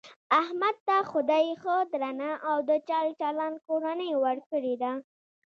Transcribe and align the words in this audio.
احمد 0.41 0.75
ته 0.87 0.95
خدای 1.11 1.45
ښه 1.61 1.75
درنه 1.91 2.31
او 2.49 2.57
د 2.69 2.71
چل 2.87 3.07
چلن 3.21 3.53
کورنۍ 3.65 4.11
ورکړې 4.23 4.75
ده. 4.81 4.91